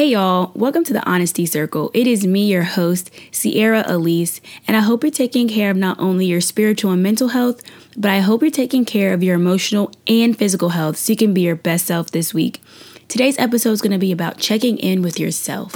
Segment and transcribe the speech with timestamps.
[0.00, 1.90] Hey y'all, welcome to the Honesty Circle.
[1.92, 6.00] It is me, your host, Sierra Elise, and I hope you're taking care of not
[6.00, 7.60] only your spiritual and mental health,
[7.98, 11.34] but I hope you're taking care of your emotional and physical health so you can
[11.34, 12.62] be your best self this week.
[13.08, 15.74] Today's episode is going to be about checking in with yourself.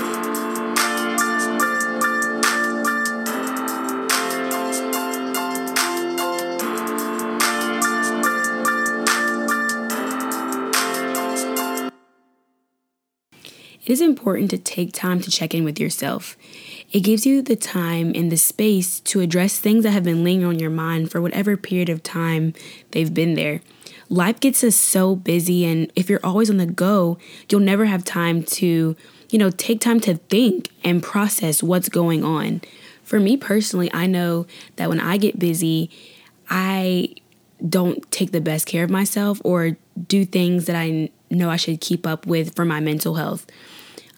[13.85, 16.37] It is important to take time to check in with yourself.
[16.91, 20.49] It gives you the time and the space to address things that have been lingering
[20.49, 22.55] on your mind for whatever period of time
[22.93, 23.61] they've been there.
[24.09, 27.19] Life gets us so busy, and if you're always on the go,
[27.51, 28.97] you'll never have time to,
[29.31, 32.61] you know, take time to think and process what's going on.
[33.03, 35.91] For me personally, I know that when I get busy,
[36.49, 37.15] I
[37.69, 39.77] don't take the best care of myself or
[40.09, 43.47] do things that I know I should keep up with for my mental health.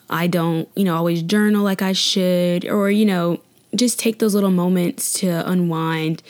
[0.09, 3.41] I don't, you know, always journal like I should, or, you know,
[3.75, 6.23] just take those little moments to unwind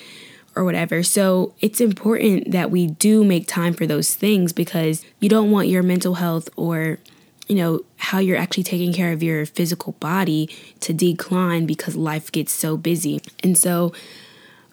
[0.54, 1.02] or whatever.
[1.02, 5.68] So it's important that we do make time for those things because you don't want
[5.68, 6.98] your mental health or,
[7.46, 10.48] you know, how you're actually taking care of your physical body
[10.80, 13.20] to decline because life gets so busy.
[13.42, 13.92] And so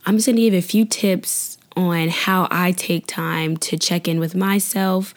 [0.05, 4.19] I'm just to give a few tips on how I take time to check in
[4.19, 5.13] with myself.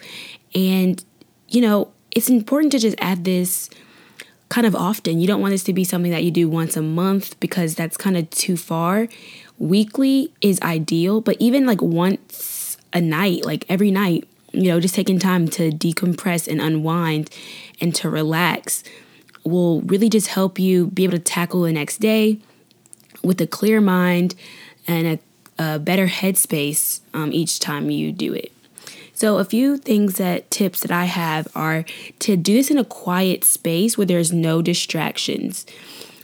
[0.55, 1.03] And,
[1.49, 3.69] you know, it's important to just add this
[4.49, 5.19] kind of often.
[5.19, 7.97] You don't want this to be something that you do once a month because that's
[7.97, 9.07] kind of too far.
[9.59, 14.95] Weekly is ideal, but even like once a night, like every night, you know, just
[14.95, 17.29] taking time to decompress and unwind
[17.81, 18.83] and to relax
[19.43, 22.39] will really just help you be able to tackle the next day
[23.23, 24.35] with a clear mind
[24.87, 25.19] and a,
[25.59, 28.51] a better headspace um, each time you do it.
[29.13, 31.85] So, a few things that tips that I have are
[32.19, 35.65] to do this in a quiet space where there's no distractions.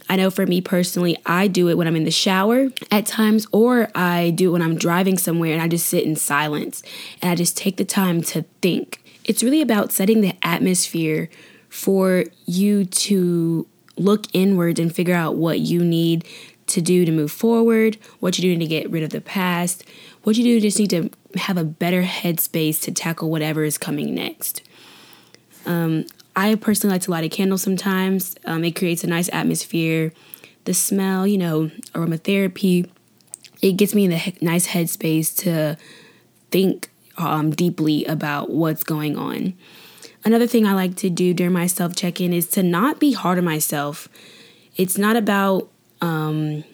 [0.08, 3.46] I know for me personally, I do it when I'm in the shower at times,
[3.50, 6.82] or I do it when I'm driving somewhere and I just sit in silence
[7.20, 9.02] and I just take the time to think.
[9.24, 11.30] It's really about setting the atmosphere
[11.70, 13.66] for you to
[13.96, 16.24] look inwards and figure out what you need
[16.66, 19.84] to do to move forward, what you do to get rid of the past,
[20.22, 24.14] what you do just need to have a better headspace to tackle whatever is coming
[24.14, 24.62] next.
[25.66, 28.34] Um, I personally like to light a candle sometimes.
[28.44, 30.12] Um, it creates a nice atmosphere.
[30.64, 32.88] The smell, you know, aromatherapy,
[33.62, 35.76] it gets me in the he- nice headspace to
[36.50, 39.54] think um, deeply about what's going on.
[40.24, 43.12] Another thing I like to do during my self check in is to not be
[43.12, 44.08] hard on myself.
[44.76, 45.70] It's not about
[46.04, 46.64] um,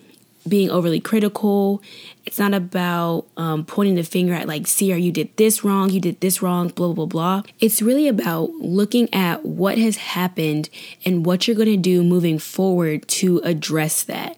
[0.48, 1.82] being overly critical.
[2.26, 6.00] It's not about um, pointing the finger at, like, see, you did this wrong, you
[6.00, 7.42] did this wrong, blah, blah, blah.
[7.60, 10.68] It's really about looking at what has happened
[11.04, 14.36] and what you're going to do moving forward to address that.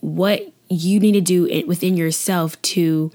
[0.00, 3.12] What you need to do within yourself to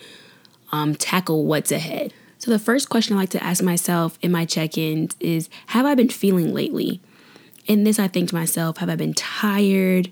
[0.72, 2.14] um, tackle what's ahead.
[2.38, 5.86] So, the first question I like to ask myself in my check ins is Have
[5.86, 7.02] I been feeling lately?
[7.66, 10.10] In this, I think to myself, Have I been tired?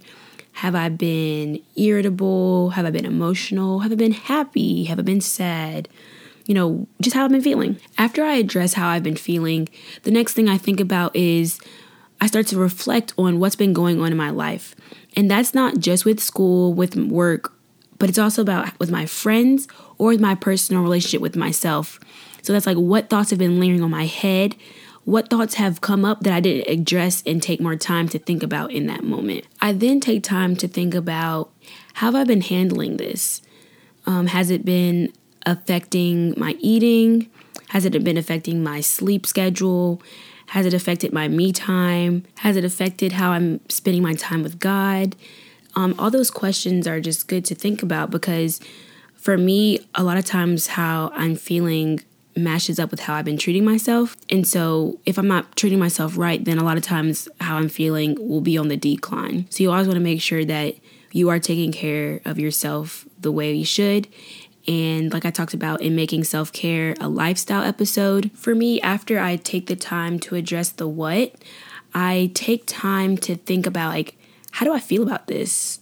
[0.57, 2.71] Have I been irritable?
[2.71, 3.81] Have I been emotional?
[3.81, 4.85] Have I been happy?
[4.85, 5.87] Have I been sad?
[6.47, 7.77] You know, just how I've been feeling.
[7.99, 9.69] After I address how I've been feeling,
[10.01, 11.59] the next thing I think about is
[12.19, 14.75] I start to reflect on what's been going on in my life.
[15.15, 17.53] And that's not just with school, with work,
[17.99, 19.67] but it's also about with my friends
[19.99, 21.99] or my personal relationship with myself.
[22.41, 24.55] So that's like what thoughts have been lingering on my head,
[25.07, 28.43] what thoughts have come up that I didn't address and take more time to think
[28.43, 29.45] about in that moment.
[29.61, 31.49] I then take time to think about
[31.93, 33.41] how have I been handling this?
[34.05, 35.13] Um, has it been
[35.45, 37.29] affecting my eating?
[37.69, 40.01] Has it been affecting my sleep schedule?
[40.47, 42.25] Has it affected my me time?
[42.39, 45.15] Has it affected how I'm spending my time with God?
[45.73, 48.59] Um, all those questions are just good to think about because
[49.15, 52.01] for me, a lot of times how I'm feeling
[52.39, 54.15] matches up with how I've been treating myself.
[54.29, 57.69] And so if I'm not treating myself right, then a lot of times how I'm
[57.69, 59.47] feeling will be on the decline.
[59.49, 60.75] So you always want to make sure that
[61.11, 64.07] you are taking care of yourself the way you should.
[64.67, 69.19] And like I talked about in making self care a lifestyle episode, for me, after
[69.19, 71.33] I take the time to address the what,
[71.93, 74.17] I take time to think about like,
[74.51, 75.79] how do I feel about this?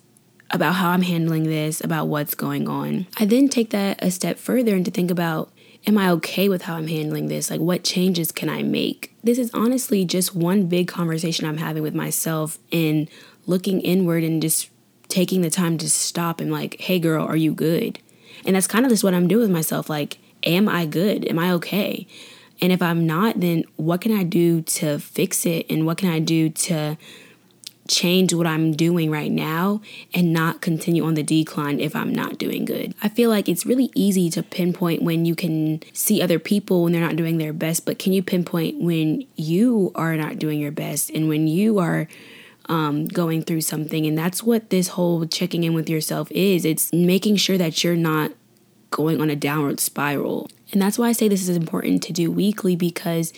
[0.52, 3.08] About how I'm handling this, about what's going on.
[3.18, 5.52] I then take that a step further and to think about
[5.88, 7.50] am I okay with how I'm handling this?
[7.50, 9.14] Like, what changes can I make?
[9.24, 13.10] This is honestly just one big conversation I'm having with myself and
[13.46, 14.70] looking inward and just
[15.08, 18.00] taking the time to stop and, like, hey, girl, are you good?
[18.46, 19.90] And that's kind of just what I'm doing with myself.
[19.90, 21.26] Like, am I good?
[21.26, 22.08] Am I okay?
[22.62, 25.66] And if I'm not, then what can I do to fix it?
[25.70, 26.98] And what can I do to
[27.88, 29.82] change what I'm doing right now
[30.14, 32.96] and not continue on the decline if I'm not doing good.
[33.04, 36.94] I feel like it's really easy to pinpoint when you can see other people when
[36.94, 40.72] they're not doing their best, but can you pinpoint when you are not doing your
[40.72, 42.08] best and when you are
[42.68, 44.06] um, going through something?
[44.06, 47.96] And that's what this whole checking in with yourself is it's making sure that you're
[47.96, 48.32] not
[48.90, 50.50] going on a downward spiral.
[50.72, 53.32] And that's why I say this is important to do weekly because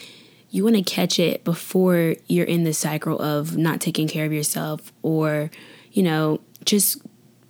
[0.50, 4.32] you want to catch it before you're in the cycle of not taking care of
[4.32, 5.52] yourself or,
[5.92, 7.02] you know, just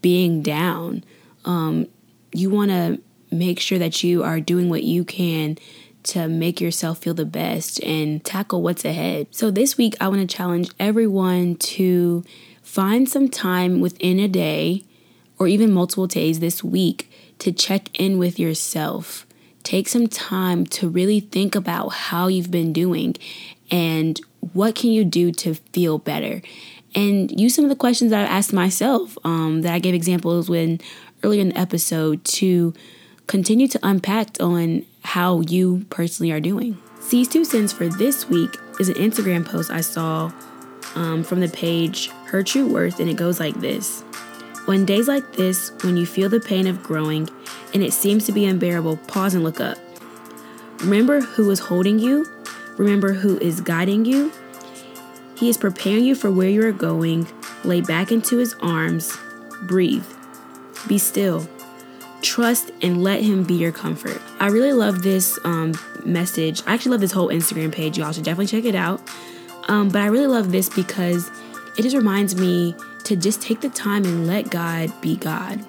[0.02, 1.04] being down.
[1.46, 1.88] Um,
[2.34, 3.02] you want to
[3.32, 5.58] make sure that you are doing what you can
[6.04, 9.28] to make yourself feel the best and tackle what's ahead.
[9.32, 12.24] So, this week, I want to challenge everyone to
[12.64, 14.86] find some time within a day
[15.38, 19.27] or even multiple days this week to check in with yourself
[19.68, 23.14] take some time to really think about how you've been doing
[23.70, 24.18] and
[24.54, 26.42] what can you do to feel better?
[26.96, 30.50] And use some of the questions that i asked myself um, that i gave examples
[30.50, 30.80] when
[31.22, 32.74] earlier in the episode to
[33.28, 36.78] continue to unpack on how you personally are doing.
[37.02, 40.32] C's two cents for this week is an instagram post i saw
[40.96, 44.02] um, from the page her true worth and it goes like this.
[44.70, 47.30] On days like this, when you feel the pain of growing
[47.74, 49.78] and it seems to be unbearable, pause and look up.
[50.80, 52.26] Remember who is holding you,
[52.78, 54.32] remember who is guiding you.
[55.36, 57.28] He is preparing you for where you are going.
[57.64, 59.16] Lay back into his arms,
[59.64, 60.06] breathe,
[60.88, 61.48] be still.
[62.22, 64.20] Trust and let him be your comfort.
[64.40, 65.74] I really love this um,
[66.04, 66.64] message.
[66.66, 67.98] I actually love this whole Instagram page.
[67.98, 69.02] Y'all should definitely check it out.
[69.68, 71.30] Um, but I really love this because
[71.78, 75.64] it just reminds me to just take the time and let God be God.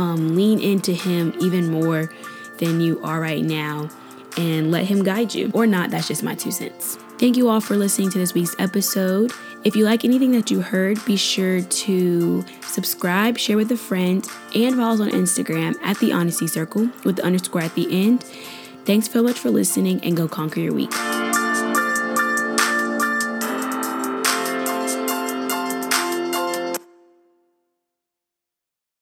[0.00, 2.10] Um, lean into Him even more
[2.56, 3.90] than you are right now
[4.38, 5.50] and let Him guide you.
[5.52, 6.96] Or not, that's just my two cents.
[7.18, 9.30] Thank you all for listening to this week's episode.
[9.62, 14.26] If you like anything that you heard, be sure to subscribe, share with a friend,
[14.54, 18.22] and follow us on Instagram at the Honesty Circle with the underscore at the end.
[18.86, 20.94] Thanks so much for listening and go conquer your week.